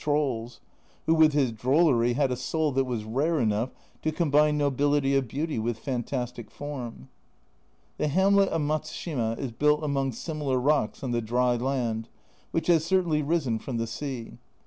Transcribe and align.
A 0.01 0.03
Journal 0.03 0.25
from 0.25 0.49
Japan 1.29 1.55
29 1.57 2.11
had 2.15 2.31
a 2.31 2.35
soul 2.35 2.71
that 2.71 2.85
was 2.85 3.03
rare 3.03 3.39
enough 3.39 3.69
to 4.01 4.11
combine 4.11 4.57
nobility 4.57 5.13
of 5.15 5.27
beauty 5.27 5.59
with 5.59 5.77
fantastic 5.77 6.49
form. 6.49 7.07
The 7.99 8.07
hamlet 8.07 8.49
of 8.49 8.61
Matsushima 8.61 9.37
is 9.37 9.51
built 9.51 9.83
among 9.83 10.13
similar 10.13 10.57
rocks 10.59 11.03
on 11.03 11.11
the 11.11 11.21
dry 11.21 11.55
land, 11.55 12.09
which 12.49 12.65
has 12.65 12.83
certainly 12.83 13.21
risen 13.21 13.59
from 13.59 13.77
the 13.77 13.85
sea. 13.85 14.39